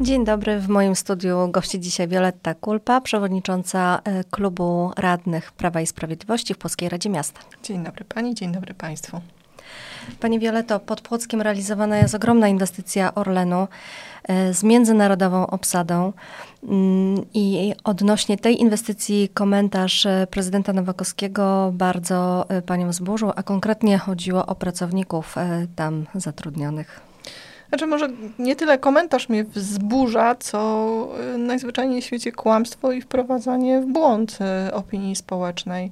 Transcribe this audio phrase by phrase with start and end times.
[0.00, 0.60] Dzień dobry.
[0.60, 6.58] W moim studiu gości dzisiaj Wioletta Kulpa, przewodnicząca e, Klubu Radnych Prawa i Sprawiedliwości w
[6.58, 7.40] Polskiej Radzie Miasta.
[7.62, 9.20] Dzień dobry pani, dzień dobry państwu.
[10.20, 13.68] Pani Wioleto, pod Płockiem realizowana jest ogromna inwestycja Orlenu
[14.24, 16.12] e, z międzynarodową obsadą.
[16.62, 24.46] Mm, I odnośnie tej inwestycji komentarz e, prezydenta Nowakowskiego bardzo panią wzburzył, a konkretnie chodziło
[24.46, 25.34] o pracowników
[25.76, 27.09] tam zatrudnionych.
[27.70, 28.08] Znaczy może
[28.38, 34.38] nie tyle komentarz mnie wzburza, co y, najzwyczajniej w świecie kłamstwo i wprowadzanie w błąd
[34.68, 35.90] y, opinii społecznej.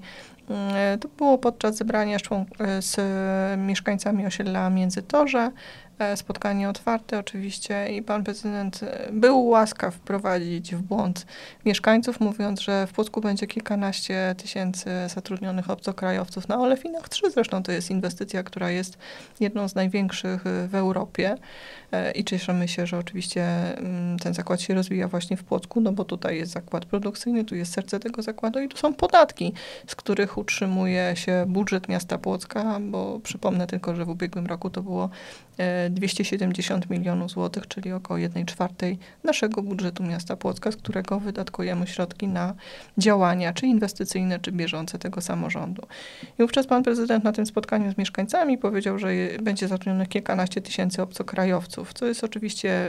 [0.51, 2.19] Y, to było podczas zebrania
[2.80, 2.97] z
[3.59, 5.51] mieszkańcami osiedla Międzytorze.
[5.98, 11.27] E, spotkanie otwarte oczywiście i pan prezydent e, był łaskaw wprowadzić w błąd
[11.65, 16.49] mieszkańców, mówiąc, że w Płocku będzie kilkanaście tysięcy zatrudnionych obcokrajowców.
[16.49, 18.99] Na Olefinach 3 zresztą to jest inwestycja, która jest
[19.41, 21.37] jedną z największych w Europie.
[21.93, 23.45] E, i cieszymy się, że oczywiście
[23.77, 27.55] mm, ten zakład się rozwija właśnie w Płocku, no bo tutaj jest zakład produkcyjny, tu
[27.55, 29.52] jest serce tego zakładu i tu są podatki,
[29.87, 34.82] z których utrzymuje się budżet miasta Płocka, bo przypomnę tylko, że w ubiegłym roku to
[34.82, 35.10] było
[35.90, 41.87] 270 e, milionów złotych, czyli około 1 czwartej naszego budżetu miasta Płocka, z którego wydatkujemy
[41.87, 42.54] środki na
[42.98, 45.82] działania, czy inwestycyjne, czy bieżące tego samorządu.
[46.38, 49.09] I wówczas pan prezydent na tym spotkaniu z mieszkańcami powiedział, że
[49.42, 52.88] będzie zatrudnionych kilkanaście tysięcy obcokrajowców, co jest oczywiście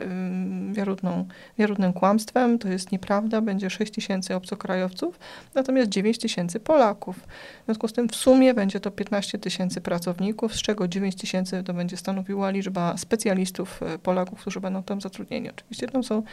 [0.71, 2.59] wiarygodną, wiarygodnym kłamstwem.
[2.59, 3.41] To jest nieprawda.
[3.41, 5.19] Będzie 6 tysięcy obcokrajowców,
[5.55, 7.19] natomiast 9 tysięcy Polaków.
[7.61, 11.63] W związku z tym w sumie będzie to 15 tysięcy pracowników, z czego 9 tysięcy
[11.63, 12.58] to będzie stanowiła liczba
[12.97, 15.49] specjalistów e, Polaków, którzy będą tam zatrudnieni.
[15.49, 16.23] Oczywiście tam są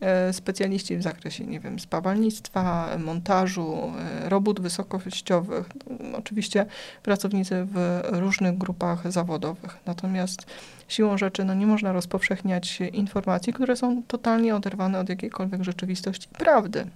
[0.00, 5.68] e, specjaliści w zakresie, nie wiem, spawalnictwa, montażu, e, robót wysokościowych.
[6.14, 6.66] Oczywiście
[7.02, 9.76] pracownicy w różnych grupach zawodowych.
[9.86, 10.46] Natomiast
[10.88, 16.38] siłą rzeczy no, nie można rozpowszechniać informacji, które są totalnie oderwane od jakiejkolwiek rzeczywistości i
[16.38, 16.86] prawdy.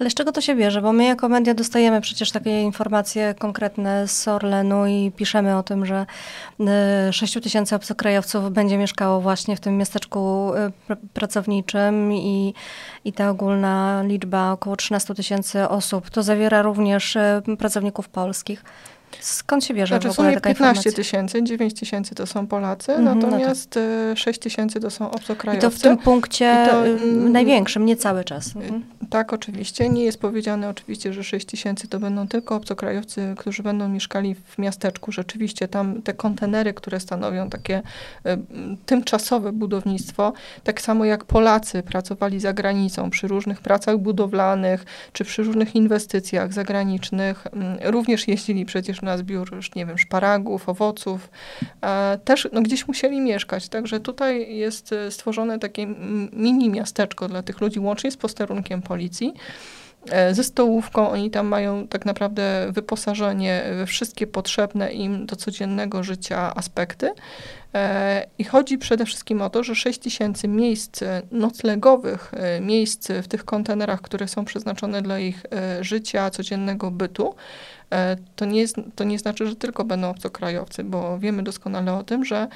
[0.00, 0.82] Ale z czego to się bierze?
[0.82, 5.86] Bo my jako media dostajemy przecież takie informacje konkretne z Orlenu i piszemy o tym,
[5.86, 6.06] że
[7.12, 12.54] 6 y, tysięcy obcokrajowców będzie mieszkało właśnie w tym miasteczku y, pracowniczym i,
[13.04, 18.64] i ta ogólna liczba około 13 tysięcy osób to zawiera również y, pracowników polskich.
[19.20, 23.18] Skąd się bierze znaczy, w ogóle taka 15 tysięcy, 9 tysięcy to są Polacy, mhm,
[23.18, 24.16] natomiast no to...
[24.16, 25.66] 6 tysięcy to są obcokrajowcy.
[25.66, 26.82] I to w tym punkcie to,
[27.30, 28.56] największym, nie cały czas.
[28.56, 28.82] Mhm.
[29.10, 29.88] Tak, oczywiście.
[29.88, 34.58] Nie jest powiedziane oczywiście, że 6 tysięcy to będą tylko obcokrajowcy, którzy będą mieszkali w
[34.58, 35.12] miasteczku.
[35.12, 38.38] Rzeczywiście tam te kontenery, które stanowią takie y,
[38.86, 40.32] tymczasowe budownictwo,
[40.64, 46.52] tak samo jak Polacy pracowali za granicą przy różnych pracach budowlanych, czy przy różnych inwestycjach
[46.52, 51.30] zagranicznych, y, również jeździli przecież na zbiór, już nie wiem, szparagów, owoców.
[51.82, 53.68] E, też no, gdzieś musieli mieszkać.
[53.68, 55.86] Także tutaj jest y, stworzone takie
[56.32, 59.75] mini miasteczko dla tych ludzi, łącznie z posterunkiem policji e,
[60.32, 61.10] ze stołówką.
[61.10, 67.12] Oni tam mają tak naprawdę wyposażenie we wszystkie potrzebne im do codziennego życia aspekty.
[67.74, 71.00] E, I chodzi przede wszystkim o to, że 6 tysięcy miejsc
[71.30, 75.42] noclegowych, e, miejsc w tych kontenerach, które są przeznaczone dla ich
[75.80, 77.34] życia, codziennego bytu,
[78.36, 78.64] to nie,
[78.94, 82.48] to nie znaczy, że tylko będą obcokrajowcy, bo wiemy doskonale o tym, że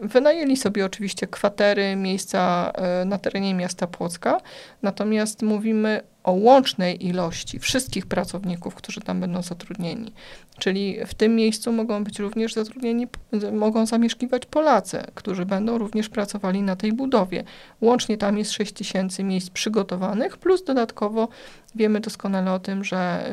[0.00, 2.72] wynajęli sobie oczywiście kwatery, miejsca
[3.06, 4.40] na terenie miasta Płocka,
[4.82, 10.12] natomiast mówimy o łącznej ilości wszystkich pracowników, którzy tam będą zatrudnieni.
[10.58, 13.06] Czyli w tym miejscu mogą być również zatrudnieni,
[13.52, 17.44] mogą zamieszkiwać Polacy, którzy będą również pracowali na tej budowie.
[17.80, 21.28] Łącznie tam jest 6 tysięcy miejsc przygotowanych, plus dodatkowo
[21.74, 23.30] wiemy doskonale o tym, że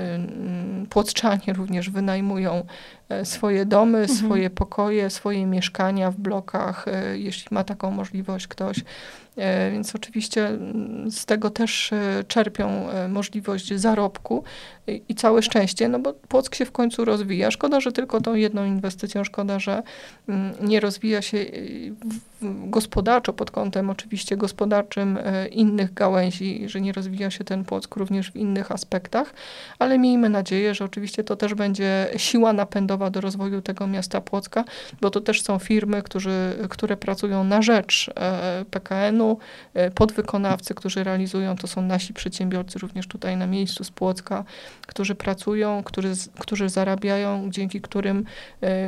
[0.83, 2.65] y, płotczanie również wynajmują
[3.23, 4.17] swoje domy, mhm.
[4.17, 8.77] swoje pokoje, swoje mieszkania w blokach, e, jeśli ma taką możliwość ktoś.
[9.37, 11.91] E, więc oczywiście mm, z tego też
[12.27, 14.43] czerpią możliwość zarobku
[15.09, 17.51] i całe szczęście, no bo Płock się w końcu rozwija.
[17.51, 19.83] Szkoda, że tylko tą jedną inwestycją, szkoda, że
[20.27, 21.45] mm, nie rozwija się
[22.51, 28.31] gospodarczo pod kątem oczywiście gospodarczym e, innych gałęzi, że nie rozwija się ten Płock również
[28.31, 29.33] w innych aspektach,
[29.79, 34.63] ale miejmy nadzieję, że oczywiście to też będzie siła napędowa do rozwoju tego miasta Płocka,
[35.01, 39.37] bo to też są firmy, którzy, które pracują na rzecz e, PKN-u,
[39.73, 44.43] e, podwykonawcy, którzy realizują, to są nasi przedsiębiorcy również tutaj na miejscu z Płocka,
[44.87, 48.25] którzy pracują, którzy, którzy zarabiają, dzięki którym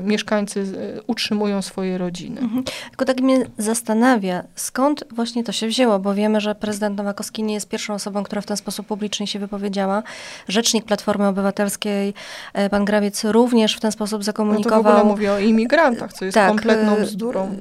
[0.03, 0.73] mieszkańcy
[1.07, 2.41] utrzymują swoje rodziny.
[2.41, 2.63] Mhm.
[2.89, 7.53] Tylko tak mnie zastanawia, skąd właśnie to się wzięło, bo wiemy, że prezydent Nowakowski nie
[7.53, 10.03] jest pierwszą osobą, która w ten sposób publicznie się wypowiedziała.
[10.47, 12.13] Rzecznik Platformy Obywatelskiej,
[12.53, 14.83] e, pan Grawiec, również w ten sposób zakomunikował...
[14.83, 17.57] No to w ogóle mówię o imigrantach, co jest tak, kompletną e, bzdurą.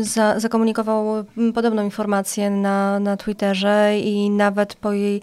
[0.00, 1.24] Za, zakomunikował
[1.54, 5.22] podobną informację na, na Twitterze i nawet po jej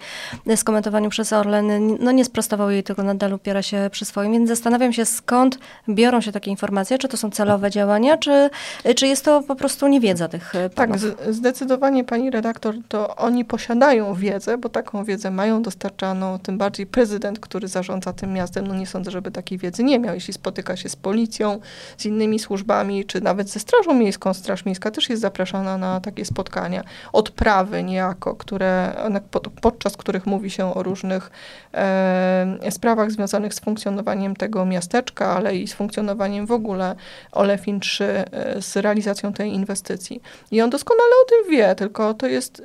[0.55, 4.93] skomentowaniu przez Orlen, no nie sprostował jej, tylko nadal upiera się przy swoim, więc zastanawiam
[4.93, 5.59] się, skąd
[5.89, 8.49] biorą się takie informacje, czy to są celowe działania, czy,
[8.95, 11.17] czy jest to po prostu niewiedza tych e, tak, panów?
[11.17, 16.85] Tak, zdecydowanie pani redaktor, to oni posiadają wiedzę, bo taką wiedzę mają dostarczaną, tym bardziej
[16.85, 20.15] prezydent, który zarządza tym miastem, no nie sądzę, żeby takiej wiedzy nie miał.
[20.15, 21.59] Jeśli spotyka się z policją,
[21.97, 26.25] z innymi służbami, czy nawet ze Strażą Miejską, Straż Miejska też jest zapraszana na takie
[26.25, 26.83] spotkania.
[27.13, 28.93] Odprawy niejako, które,
[29.31, 31.31] pod, podczas których mówi się o różnych
[31.73, 36.95] e, sprawach związanych z funkcjonowaniem tego miasteczka, ale i z funkcjonowaniem w ogóle
[37.31, 40.21] Olefin 3, e, z realizacją tej inwestycji.
[40.51, 42.63] I on doskonale o tym wie, tylko to jest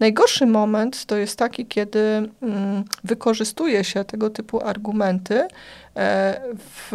[0.00, 2.28] najgorszy moment, to jest taki, kiedy
[3.04, 5.48] wykorzystuje się tego typu argumenty
[5.94, 6.90] w,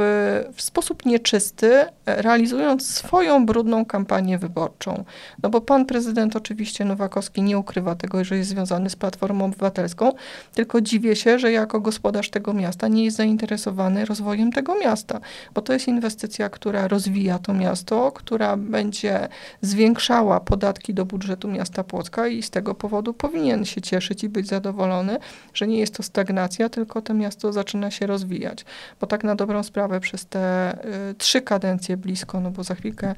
[0.54, 5.04] w, sposób nieczysty, e, realizując swoją brudną kampanię wyborczą.
[5.44, 10.12] No bo pan prezydent oczywiście Nowakowski nie ukrywa tego, że jest związany z Platformą Obywatelską,
[10.54, 15.20] tylko dziwię się, że jako gospodarz tego miasta nie jest zainteresowany rozwojem tego miasta,
[15.54, 19.28] bo to jest inwestycja, która rozwija to miasto, która będzie
[19.62, 24.48] zwiększała podatki do budżetu miasta Płocka i z tego powodu powinien się cieszyć i być
[24.48, 25.18] zadowolony,
[25.54, 28.66] że nie jest to stagnacja, tylko to miasto zaczyna się rozwijać
[29.02, 30.74] bo tak na dobrą sprawę przez te
[31.12, 33.16] y, trzy kadencje blisko, no bo za chwilkę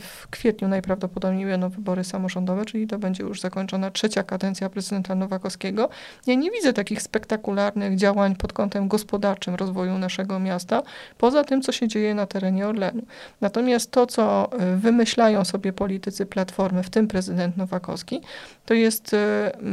[0.00, 5.88] w kwietniu najprawdopodobniej będą wybory samorządowe, czyli to będzie już zakończona trzecia kadencja prezydenta Nowakowskiego.
[6.26, 10.82] Ja nie widzę takich spektakularnych działań pod kątem gospodarczym rozwoju naszego miasta,
[11.18, 13.02] poza tym, co się dzieje na terenie Orlenu.
[13.40, 18.20] Natomiast to, co y, wymyślają sobie politycy Platformy, w tym prezydent Nowakowski,
[18.66, 19.16] to jest y,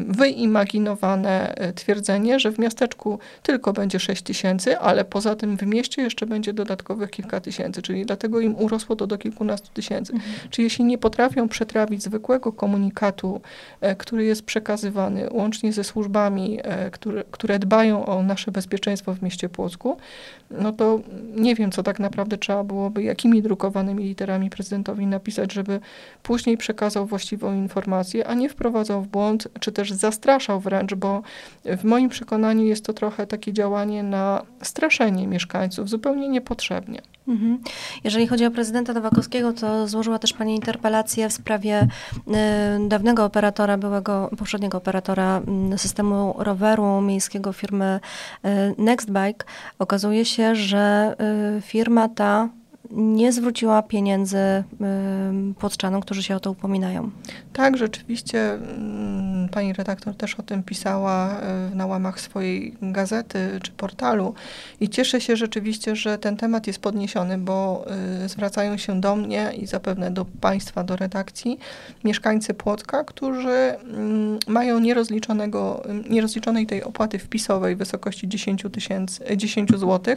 [0.08, 6.02] wyimaginowane y, twierdzenie, że w miasteczku tylko będzie 6 tysięcy, ale poza tym w mieście
[6.02, 10.14] jeszcze będzie dodatkowych kilka tysięcy, czyli dlatego im urosło to do kilkunastu tysięcy.
[10.14, 10.34] Mhm.
[10.50, 13.42] Czyli jeśli nie potrafią przetrawić zwykłego komunikatu,
[13.82, 19.22] e, który jest przekazywany łącznie ze służbami, e, które, które dbają o nasze bezpieczeństwo w
[19.22, 19.98] mieście Płocku,
[20.52, 21.00] no to
[21.36, 25.80] nie wiem, co tak naprawdę trzeba byłoby, jakimi drukowanymi literami prezydentowi napisać, żeby
[26.24, 31.22] później przekazał właściwą informację, a nie wprowadzał w błąd, czy też zastraszał wręcz, bo
[31.66, 37.02] w moim przekonaniu jest to trochę takie działanie na straszenie mieszkańców, zupełnie niepotrzebnie.
[37.28, 37.60] Mhm.
[38.04, 41.88] Jeżeli chodzi o prezydenta Nowakowskiego, to złożyła też Pani interpelację w sprawie
[42.28, 45.42] y, dawnego operatora, byłego, poprzedniego operatora
[45.74, 48.00] y, systemu roweru miejskiego firmy
[48.46, 49.46] y, Nextbike.
[49.80, 51.16] Okazuje się, że
[51.58, 52.50] y, firma ta
[52.92, 54.64] nie zwróciła pieniędzy
[55.60, 57.12] płotczanom, którzy się o to upominają.
[57.54, 61.42] Tak, rzeczywiście mm, pani redaktor też o tym pisała
[61.72, 64.34] y, na łamach swojej gazety czy portalu
[64.80, 67.86] i cieszę się rzeczywiście, że ten temat jest podniesiony, bo
[68.26, 71.60] y, zwracają się do mnie i zapewne do państwa, do redakcji
[72.04, 79.70] mieszkańcy Płotka, którzy mm, mają nierozliczonego, nierozliczonej tej opłaty wpisowej w wysokości 10 tysięcy, 10
[79.70, 80.16] zł,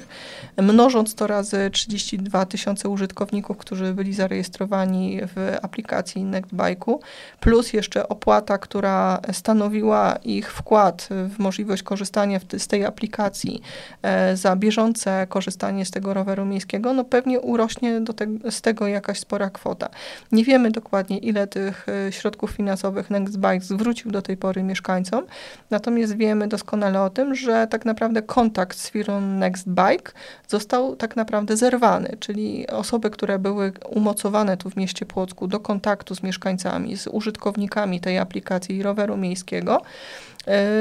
[0.57, 6.99] mnożąc to razy 32 tysiące tysiące użytkowników, którzy byli zarejestrowani w aplikacji Nextbike'u,
[7.41, 13.63] plus jeszcze opłata, która stanowiła ich wkład w możliwość korzystania z tej aplikacji
[14.03, 18.87] e, za bieżące korzystanie z tego roweru miejskiego, no pewnie urośnie do te, z tego
[18.87, 19.89] jakaś spora kwota.
[20.33, 25.25] Nie wiemy dokładnie, ile tych e, środków finansowych Nextbike zwrócił do tej pory mieszkańcom,
[25.71, 30.13] natomiast wiemy doskonale o tym, że tak naprawdę kontakt z firmą Nextbike
[30.49, 36.15] został tak naprawdę zerwany, czyli osoby, które były umocowane tu w mieście Płocku do kontaktu
[36.15, 39.83] z mieszkańcami, z użytkownikami tej aplikacji roweru miejskiego,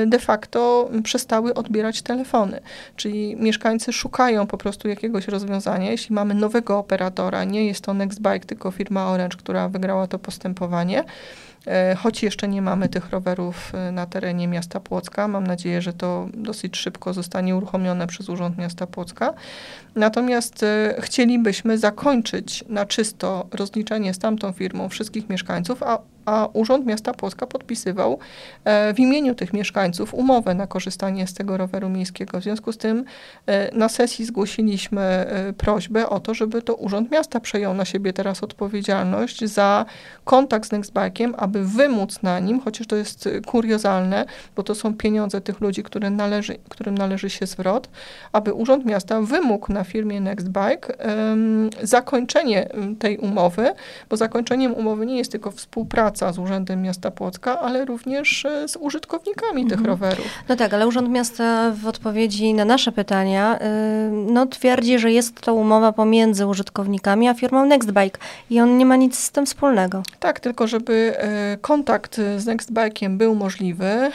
[0.08, 2.60] de facto przestały odbierać telefony.
[2.96, 5.92] Czyli mieszkańcy szukają po prostu jakiegoś rozwiązania.
[5.92, 11.04] Jeśli mamy nowego operatora, nie jest to Nextbike, tylko firma Orange, która wygrała to postępowanie,
[11.68, 15.28] E, choć jeszcze nie mamy tych rowerów e, na terenie miasta Płocka.
[15.28, 19.34] Mam nadzieję, że to dosyć szybko zostanie uruchomione przez Urząd Miasta Płocka.
[19.96, 26.00] Natomiast e, chcielibyśmy zakończyć na czysto rozliczenie z tamtą firmą wszystkich mieszkańców, a
[26.30, 28.20] a Urząd Miasta Płocka podpisywał
[28.66, 32.40] w imieniu tych mieszkańców umowę na korzystanie z tego roweru miejskiego.
[32.40, 33.06] W związku z tym
[33.74, 35.26] na sesji zgłosiliśmy
[35.58, 39.86] prośbę o to, żeby to Urząd Miasta przejął na siebie teraz odpowiedzialność za
[40.24, 45.42] kontakt z Nextbike'iem, aby wymóc na nim, chociaż to jest kuriozalne, bo to są pieniądze
[45.42, 47.90] tych ludzi, które należy, którym należy się zwrot,
[48.32, 50.94] aby Urząd Miasta wymógł na firmie Nextbike
[51.84, 52.70] zakończenie
[53.00, 53.72] tej umowy,
[54.10, 58.76] bo zakończeniem umowy nie jest tylko współpraca z Urzędem Miasta Płocka, ale również e, z
[58.76, 59.70] użytkownikami mhm.
[59.70, 60.26] tych rowerów.
[60.50, 65.42] No tak, ale Urząd Miasta w odpowiedzi na nasze pytania yy, no, twierdzi, że jest
[65.42, 70.04] to umowa pomiędzy użytkownikami a firmą Nextbike i on nie ma nic z tym wspólnego.
[70.20, 71.14] Tak, tylko żeby
[71.54, 74.12] y, kontakt z Nextbike'iem był możliwy, y,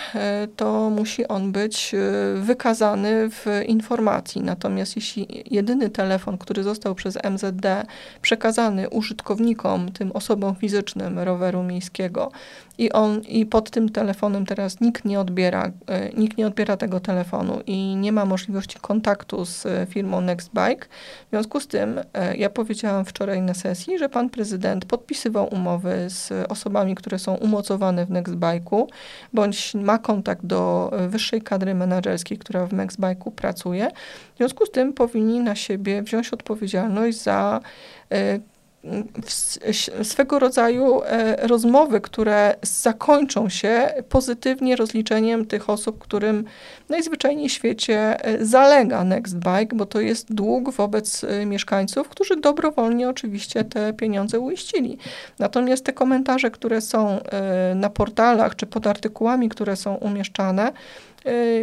[0.57, 4.41] to musi on być y, wykazany w informacji.
[4.41, 7.87] Natomiast jeśli jedyny telefon, który został przez MZD
[8.23, 11.63] przekazany użytkownikom, tym osobom fizycznym roweru
[12.79, 17.01] i on i pod tym telefonem teraz nikt nie odbiera, e, nikt nie odbiera tego
[17.01, 20.87] telefonu i nie ma możliwości kontaktu z e, firmą Nextbike.
[21.27, 25.95] W związku z tym e, ja powiedziałam wczoraj na sesji, że pan prezydent podpisywał umowy
[26.09, 28.87] z osobami, które są umocowane w Nextbike'u,
[29.33, 33.91] bądź ma kontakt do wyższej kadry menedżerskiej, która w Nextbike'u pracuje.
[34.35, 37.61] W związku z tym powinni na siebie wziąć odpowiedzialność za
[40.03, 46.45] swego rodzaju e, rozmowy, które zakończą się pozytywnie rozliczeniem tych osób, którym
[46.89, 53.09] najzwyczajniej w świecie e, zalega Nextbike, bo to jest dług wobec e, mieszkańców, którzy dobrowolnie
[53.09, 54.99] oczywiście te pieniądze uiścili.
[55.39, 57.21] Natomiast te komentarze, które są
[57.75, 60.73] na portalach czy pod artykułami, które są umieszczane,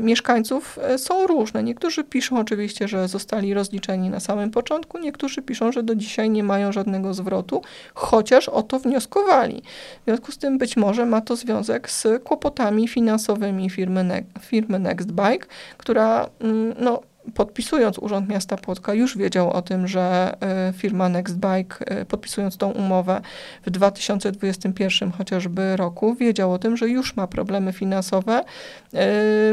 [0.01, 1.63] mieszkańców y, są różne.
[1.63, 6.43] Niektórzy piszą oczywiście, że zostali rozliczeni na samym początku, niektórzy piszą, że do dzisiaj nie
[6.43, 7.61] mają żadnego zwrotu,
[7.93, 9.61] chociaż o to wnioskowali.
[10.01, 14.79] W związku z tym być może ma to związek z kłopotami finansowymi firmy, ne firmy
[14.79, 17.01] Nextbike, która mm, no,
[17.33, 22.71] podpisując Urząd Miasta Płotka, już wiedział o tym, że e, firma Nextbike, e, podpisując tą
[22.71, 23.21] umowę
[23.65, 28.43] w 2021 chociażby roku, wiedział o tym, że już ma problemy finansowe e,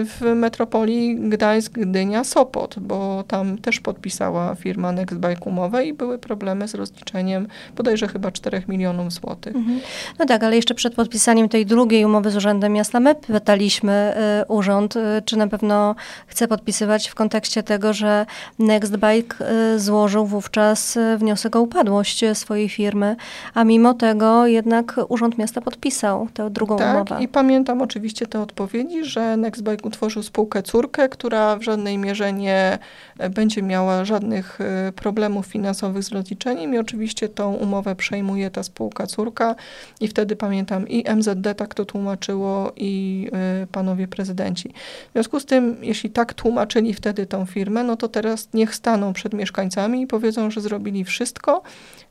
[0.04, 6.68] w metropolii Gdańsk, Gdynia, Sopot, bo tam też podpisała firma Nextbike umowę i były problemy
[6.68, 9.56] z rozliczeniem bodajże chyba 4 milionów złotych.
[9.56, 9.80] Mhm.
[10.18, 14.14] No tak, ale jeszcze przed podpisaniem tej drugiej umowy z Urzędem Miasta my pytaliśmy
[14.48, 14.94] urząd,
[15.24, 15.94] czy na pewno
[16.26, 18.26] chce podpisywać w kontekście kontekście tego, że
[18.58, 19.36] Nextbike
[19.74, 23.16] y, złożył wówczas y, wniosek o upadłość swojej firmy,
[23.54, 27.22] a mimo tego jednak Urząd Miasta podpisał tę drugą tak, umowę.
[27.22, 32.78] i pamiętam oczywiście te odpowiedzi, że Nextbike utworzył spółkę córkę, która w żadnej mierze nie
[33.18, 34.58] e, będzie miała żadnych
[34.96, 39.54] problemów finansowych z rozliczeniem i oczywiście tą umowę przejmuje ta spółka córka
[40.00, 43.30] i wtedy pamiętam i MZD tak to tłumaczyło i
[43.72, 44.68] panowie prezydenci.
[45.10, 49.12] W związku z tym, jeśli tak tłumaczyli wtedy tą firmę, no to teraz niech staną
[49.12, 51.62] przed mieszkańcami i powiedzą, że zrobili wszystko,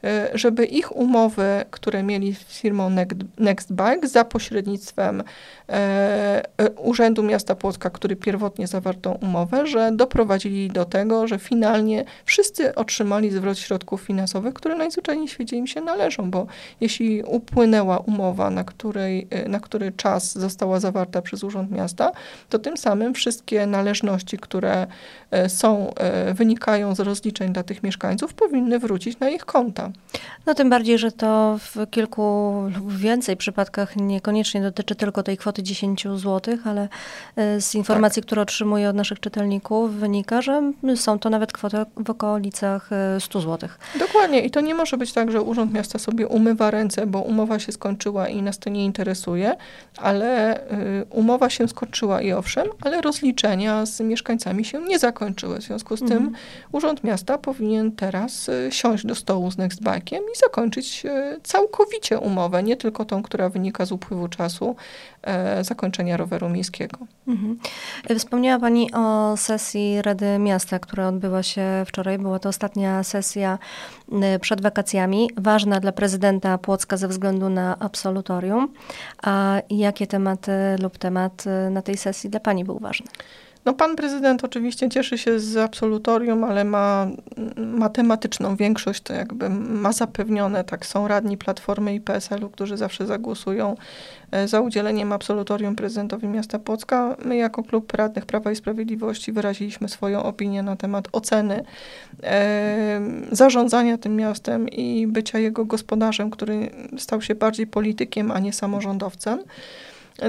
[0.04, 2.90] e, żeby ich umowy, które mieli z firmą
[3.38, 5.24] Nextbike za pośrednictwem
[5.70, 5.74] e,
[6.58, 12.06] e, Urzędu Miasta Płocka, który pierwotnie zawarł tą umowę, że doprowadzili do tego, że finalnie
[12.26, 16.48] wszyscy otrzymali zwrot środków finansowych, które najzwyczajniej w świecie im się należą, bo
[16.82, 22.12] jeśli upłynęła umowa, na, której, na który czas została zawarta przez Urząd Miasta,
[22.50, 24.88] to tym samym wszystkie należności, które
[25.48, 29.92] są, e, wynikają z rozliczeń dla tych mieszkańców, powinny wrócić na ich konta.
[30.46, 35.64] No tym bardziej, że to w kilku lub więcej przypadkach niekoniecznie dotyczy tylko tej kwoty
[35.64, 36.90] 10 zł, ale
[37.36, 38.28] e, z informacji, tak.
[38.28, 43.70] które otrzymuję od naszych czytelników wynika, że są to nawet kwoty w okolicach 100 zł.
[44.00, 47.60] Dokładnie i to nie może być tak, że Urząd Miasta sobie umywa ręce, bo umowa
[47.60, 49.56] się skończyła i nas to nie interesuje,
[49.98, 50.60] ale
[51.10, 55.60] umowa się skończyła i owszem, ale rozliczenia z mieszkańcami się nie zakończyły zakończyły.
[55.60, 56.34] W związku z tym mhm.
[56.72, 62.64] Urząd Miasta powinien teraz y, siąść do stołu z Nextbike'iem i zakończyć y, całkowicie umowę,
[62.64, 64.76] nie tylko tą, która wynika z upływu czasu
[65.22, 66.98] e, zakończenia roweru miejskiego.
[67.28, 67.60] Mhm.
[68.18, 72.20] Wspomniała Pani o sesji Rady Miasta, która odbyła się wczoraj.
[72.20, 73.60] Była to ostatnia sesja
[74.36, 78.74] y, przed wakacjami, ważna dla prezydenta Płocka ze względu na absolutorium.
[79.24, 83.08] A jakie tematy lub temat na tej sesji dla Pani był ważny?
[83.68, 87.08] No pan prezydent oczywiście cieszy się z absolutorium, ale ma
[87.58, 93.76] matematyczną większość, to jakby ma zapewnione, tak są radni Platformy i PSL-u, którzy zawsze zagłosują
[94.32, 97.16] e, za udzieleniem absolutorium prezydentowi miasta Płocka.
[97.26, 101.64] My jako klub radnych Prawa i Sprawiedliwości wyraziliśmy swoją opinię na temat oceny
[102.24, 108.54] e, zarządzania tym miastem i bycia jego gospodarzem, który stał się bardziej politykiem, a nie
[108.54, 109.40] samorządowcem.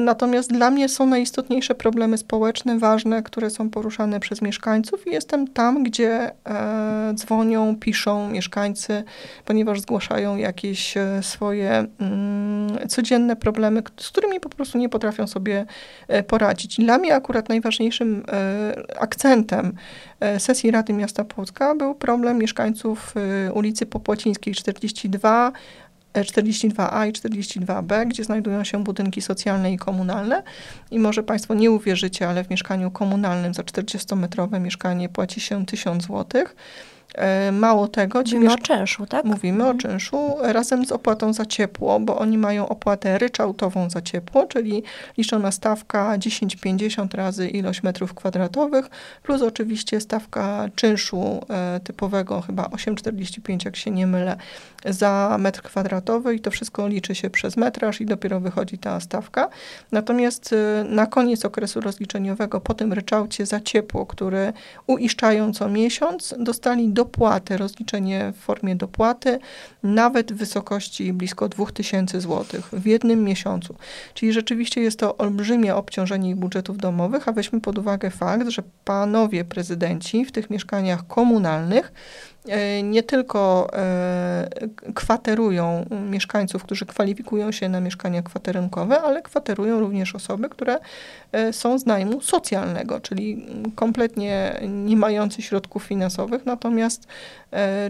[0.01, 5.49] Natomiast dla mnie są najistotniejsze problemy społeczne, ważne, które są poruszane przez mieszkańców i jestem
[5.49, 9.05] tam, gdzie e, dzwonią, piszą mieszkańcy,
[9.45, 15.67] ponieważ zgłaszają jakieś e, swoje mm, codzienne problemy, z którymi po prostu nie potrafią sobie
[16.09, 16.77] e, poradzić.
[16.77, 19.73] Dla mnie akurat najważniejszym e, akcentem
[20.21, 23.15] e, sesji Rady Miasta Płocka był problem mieszkańców
[23.55, 25.53] ulicy Popłacińskiej 42,
[26.15, 30.43] 42A i 42B, gdzie znajdują się budynki socjalne i komunalne.
[30.91, 36.05] I może Państwo nie uwierzycie, ale w mieszkaniu komunalnym za 40-metrowe mieszkanie płaci się 1000
[36.05, 36.57] złotych.
[37.15, 39.25] E, mało tego, ci Mówimy o czynszu, tak?
[39.25, 39.77] Mówimy mhm.
[39.77, 44.83] o czynszu razem z opłatą za ciepło, bo oni mają opłatę ryczałtową za ciepło, czyli
[45.19, 48.91] liczona stawka 10,50 razy ilość metrów kwadratowych,
[49.23, 54.37] plus oczywiście stawka czynszu e, typowego, chyba 8,45, jak się nie mylę,
[54.85, 59.49] za metr kwadratowy i to wszystko liczy się przez metraż i dopiero wychodzi ta stawka.
[59.93, 64.53] Natomiast e, na koniec okresu rozliczeniowego po tym ryczałcie za ciepło, który
[64.87, 69.39] uiszczają co miesiąc, dostali dopłaty, rozliczenie w formie dopłaty,
[69.83, 73.75] nawet w wysokości blisko 2000 zł w jednym miesiącu.
[74.15, 78.63] Czyli rzeczywiście jest to olbrzymie obciążenie ich budżetów domowych, a weźmy pod uwagę fakt, że
[78.85, 81.93] panowie prezydenci w tych mieszkaniach komunalnych
[82.83, 84.49] nie tylko e,
[84.95, 90.79] kwaterują mieszkańców, którzy kwalifikują się na mieszkania kwaterunkowe, ale kwaterują również osoby, które
[91.33, 97.07] e, są z najmu socjalnego, czyli kompletnie nie mający środków finansowych, natomiast,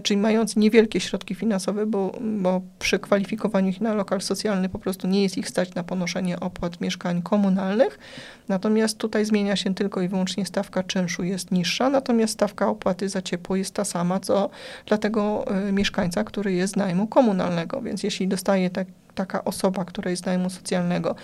[0.03, 5.07] czyli mający niewielkie środki finansowe, bo, bo przy kwalifikowaniu ich na lokal socjalny po prostu
[5.07, 7.99] nie jest ich stać na ponoszenie opłat mieszkań komunalnych.
[8.47, 13.21] Natomiast tutaj zmienia się tylko i wyłącznie stawka czynszu jest niższa, natomiast stawka opłaty za
[13.21, 14.48] ciepło jest ta sama, co
[14.85, 17.81] dla tego y, mieszkańca, który jest z najmu komunalnego.
[17.81, 21.15] Więc jeśli dostaje tak, taka osoba, która jest z najmu socjalnego,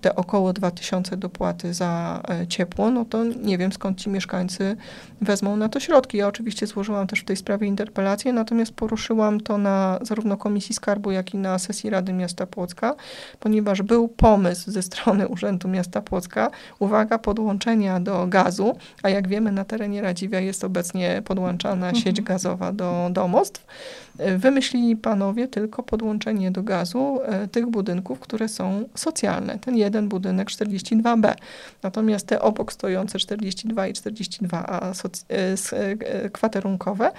[0.00, 4.76] te około 2000 dopłaty za e, ciepło, no to nie wiem skąd ci mieszkańcy
[5.20, 6.18] wezmą na to środki.
[6.18, 11.10] Ja oczywiście złożyłam też w tej sprawie interpelację, natomiast poruszyłam to na zarówno Komisji Skarbu,
[11.10, 12.94] jak i na sesji Rady Miasta Płocka,
[13.40, 19.52] ponieważ był pomysł ze strony Urzędu Miasta Płocka, uwaga, podłączenia do gazu, a jak wiemy
[19.52, 22.04] na terenie Radziwia jest obecnie podłączana mhm.
[22.04, 23.66] sieć gazowa do domostw.
[24.18, 29.58] E, wymyślili panowie tylko podłączenie do gazu e, tych budynków, które są socjalne.
[29.58, 31.34] Ten jeden budynek 42B.
[31.82, 34.92] Natomiast te obok stojące 42 i 42A
[35.28, 37.10] e, kwaterunkowe,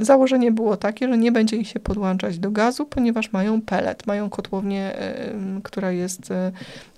[0.00, 4.30] założenie było takie, że nie będzie ich się podłączać do gazu, ponieważ mają pelet, mają
[4.30, 4.92] kotłownię,
[5.62, 6.32] która jest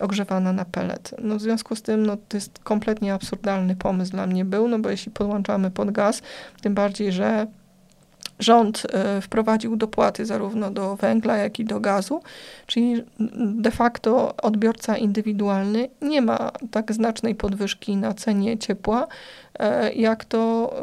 [0.00, 1.14] ogrzewana na pelet.
[1.22, 4.78] No w związku z tym no, to jest kompletnie absurdalny pomysł dla mnie był, no
[4.78, 6.22] bo jeśli podłączamy pod gaz,
[6.62, 7.46] tym bardziej, że
[8.38, 12.22] rząd e, wprowadził dopłaty zarówno do węgla, jak i do gazu,
[12.66, 13.04] czyli
[13.36, 19.06] de facto odbiorca indywidualny nie ma tak znacznej podwyżki na cenie ciepła,
[19.58, 20.74] E, jak to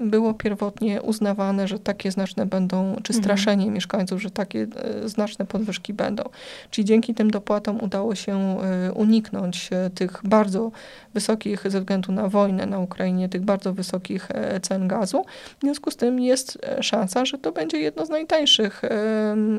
[0.00, 3.24] było pierwotnie uznawane, że takie znaczne będą, czy mhm.
[3.24, 3.74] straszenie mhm.
[3.74, 4.66] mieszkańców, że takie
[5.04, 6.22] e, znaczne podwyżki będą.
[6.70, 10.70] Czyli dzięki tym dopłatom udało się e, uniknąć tych bardzo
[11.14, 14.28] wysokich, ze względu na wojnę na Ukrainie, tych bardzo wysokich
[14.62, 15.24] cen gazu.
[15.58, 18.82] W związku z tym jest szansa, że to będzie jedno z najtańszych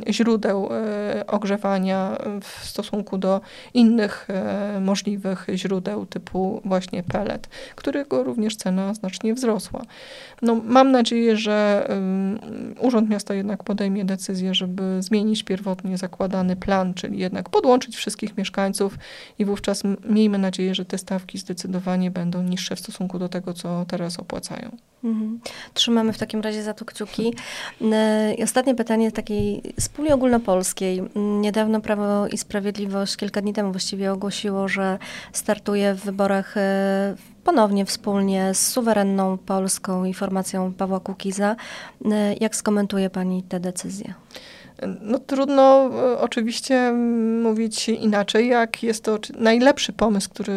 [0.09, 0.69] źródeł
[1.27, 3.41] ogrzewania w stosunku do
[3.73, 4.27] innych
[4.81, 9.81] możliwych źródeł typu właśnie pellet, którego również cena znacznie wzrosła.
[10.41, 11.87] No, mam nadzieję, że
[12.79, 18.97] Urząd Miasta jednak podejmie decyzję, żeby zmienić pierwotnie zakładany plan, czyli jednak podłączyć wszystkich mieszkańców
[19.39, 23.85] i wówczas miejmy nadzieję, że te stawki zdecydowanie będą niższe w stosunku do tego, co
[23.87, 24.77] teraz opłacają.
[25.03, 25.39] Mhm.
[25.73, 27.28] Trzymamy w takim razie za to kciuki.
[27.81, 31.03] E, I ostatnie pytanie takiej z puli ogólnopolskiej.
[31.15, 34.99] Niedawno Prawo i Sprawiedliwość, kilka dni temu właściwie ogłosiło, że
[35.33, 41.55] startuje w wyborach e, ponownie wspólnie z suwerenną polską informacją Pawła Kukiza.
[42.11, 44.13] E, jak skomentuje Pani tę decyzję?
[45.01, 46.91] No trudno e, oczywiście
[47.43, 50.53] mówić inaczej, jak jest to najlepszy pomysł, który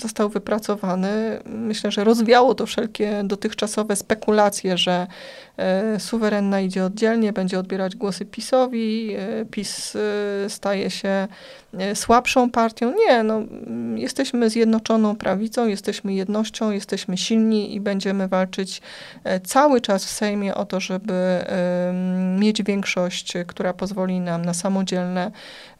[0.00, 1.40] został wypracowany.
[1.46, 5.06] Myślę, że rozwiało to wszelkie dotychczasowe spekulacje, że
[5.56, 9.96] e, suwerenna idzie oddzielnie, będzie odbierać głosy PiSowi, e, PiS
[10.48, 11.28] staje się
[11.94, 12.94] słabszą partią.
[13.08, 13.42] Nie, no,
[13.94, 18.82] jesteśmy zjednoczoną prawicą, jesteśmy jednością, jesteśmy silni i będziemy walczyć
[19.44, 21.44] cały czas w Sejmie o to, żeby
[22.38, 25.30] mieć większość która pozwoli nam na samodzielne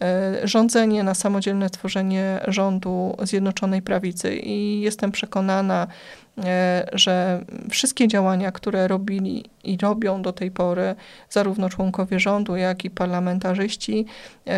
[0.02, 4.36] e, rządzenie, na samodzielne tworzenie rządu Zjednoczonej Prawicy.
[4.36, 5.86] I jestem przekonana,
[6.92, 10.94] że wszystkie działania, które robili i robią do tej pory
[11.30, 14.06] zarówno członkowie rządu, jak i parlamentarzyści,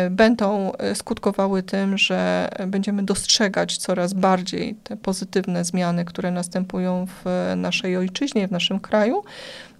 [0.09, 7.97] będą skutkowały tym, że będziemy dostrzegać coraz bardziej te pozytywne zmiany, które następują w naszej
[7.97, 9.23] ojczyźnie, w naszym kraju.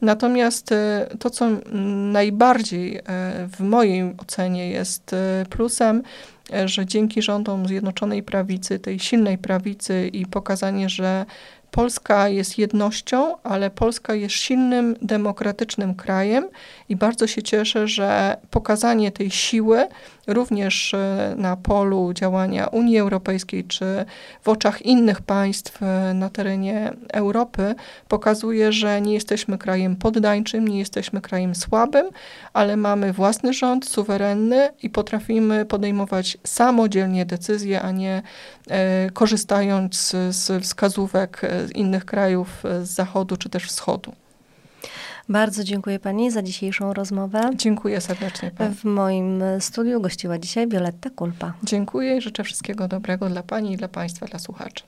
[0.02, 1.50] Natomiast e, to, co
[2.12, 3.02] najbardziej e,
[3.48, 6.04] w mojej ocenie jest e, plusem,
[6.66, 11.26] że dzięki rządom Zjednoczonej Prawicy, tej silnej prawicy i pokazanie, że
[11.71, 16.49] Polska jest jednością, ale Polska jest silnym, demokratycznym krajem
[16.91, 19.88] i bardzo się cieszę, że pokazanie tej siły
[20.27, 24.06] również e, na polu działania Unii Europejskiej czy
[24.41, 27.75] w oczach innych państw e, na terenie Europy
[28.08, 32.10] pokazuje, że nie jesteśmy krajem poddańczym, nie jesteśmy krajem słabym,
[32.54, 38.21] ale mamy własny rząd, suwerenny i potrafimy podejmować samodzielnie decyzje, a nie
[38.69, 41.41] e, korzystając z, z wskazówek
[41.75, 44.20] innych krajów z zachodu czy też wschodu.
[45.32, 47.52] Bardzo dziękuję Pani za dzisiejszą rozmowę.
[47.56, 48.76] Dziękuję serdecznie Pani.
[48.76, 51.54] W moim studiu gościła dzisiaj Violetta Kulpa.
[51.63, 54.84] Dziękuję i życzę wszystkiego dobrego dla Pani i dla Państwa, dla słuchaczy.